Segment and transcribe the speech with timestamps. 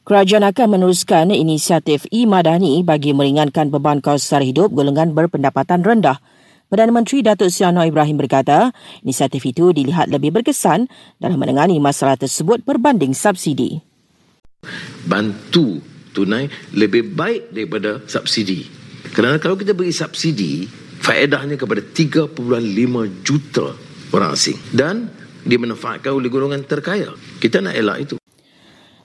[0.00, 6.16] Kerajaan akan meneruskan inisiatif e-Madani bagi meringankan beban kos sara hidup golongan berpendapatan rendah.
[6.72, 8.72] Perdana Menteri Datuk Seri Anwar Ibrahim berkata,
[9.04, 10.88] inisiatif itu dilihat lebih berkesan
[11.20, 13.84] dalam menangani masalah tersebut berbanding subsidi.
[15.04, 15.84] Bantu
[16.16, 18.64] tunai lebih baik daripada subsidi.
[19.10, 20.64] Kerana kalau kita beri subsidi,
[21.02, 22.38] faedahnya kepada 3.5
[23.20, 23.66] juta
[24.16, 24.56] orang asing.
[24.70, 25.10] Dan
[25.44, 27.12] dimanfaatkan oleh golongan terkaya.
[27.42, 28.19] Kita nak elak itu.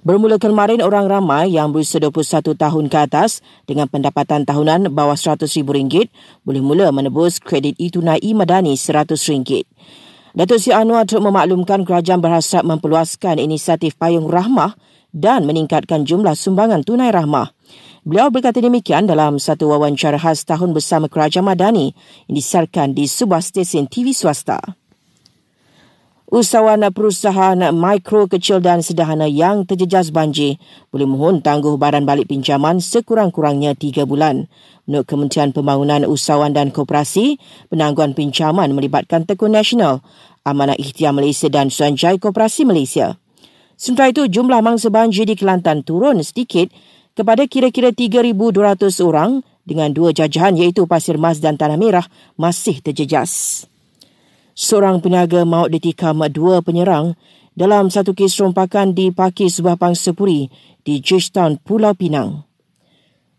[0.06, 5.66] Bermula kemarin, orang ramai yang berusia 21 tahun ke atas dengan pendapatan tahunan bawah RM100,000
[6.46, 9.66] boleh mula menebus kredit e-tunai e-madani RM100.
[10.38, 14.78] Datuk Seri Anwar turut memaklumkan kerajaan berhasrat memperluaskan inisiatif payung rahmah
[15.10, 17.50] dan meningkatkan jumlah sumbangan tunai rahmah.
[18.06, 21.98] Beliau berkata demikian dalam satu wawancara khas tahun bersama Kerajaan Madani
[22.30, 24.85] yang disiarkan di sebuah stesen TV swasta.
[26.26, 30.58] Usahawan perusahaan mikro, kecil dan sederhana yang terjejas banjir
[30.90, 34.50] boleh mohon tangguh baran balik pinjaman sekurang-kurangnya tiga bulan.
[34.90, 37.38] Menurut Kementerian Pembangunan Usahawan dan Koperasi,
[37.70, 40.02] penangguhan pinjaman melibatkan Tekun Nasional,
[40.42, 43.22] Amanah Ikhtiar Malaysia dan Suanjai Koperasi Malaysia.
[43.78, 46.74] Sementara itu, jumlah mangsa banjir di Kelantan turun sedikit
[47.14, 48.34] kepada kira-kira 3,200
[49.06, 53.70] orang dengan dua jajahan iaitu Pasir Mas dan Tanah Merah masih terjejas
[54.56, 57.20] seorang peniaga maut ditikam dua penyerang
[57.56, 60.48] dalam satu kes rompakan di Pakis sebuah pangsapuri
[60.88, 62.48] di Georgetown, Pulau Pinang.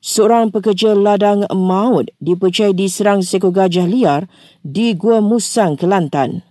[0.05, 4.29] Seorang pekerja ladang maut dipercayai diserang seekor gajah liar
[4.63, 6.47] di Gua Musang, Kelantan.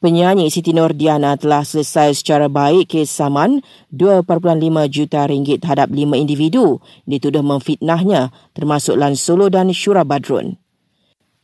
[0.00, 3.60] Penyanyi Siti Nordiana telah selesai secara baik kes saman
[3.92, 4.24] 2.5
[4.88, 10.59] juta ringgit terhadap lima individu dituduh memfitnahnya termasuk Lan Solo dan Syura Badrun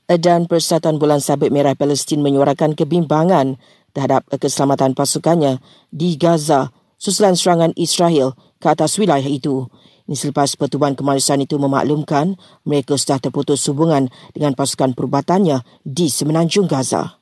[0.06, 3.58] dan Persatuan Bulan Sabit Merah Palestin menyuarakan kebimbangan
[3.90, 5.58] terhadap keselamatan pasukannya
[5.90, 9.66] di Gaza susulan serangan Israel ke atas wilayah itu.
[10.06, 16.70] Ini selepas Pertubuhan Kemanusiaan itu memaklumkan mereka sudah terputus hubungan dengan pasukan perubatannya di Semenanjung
[16.70, 17.18] Gaza.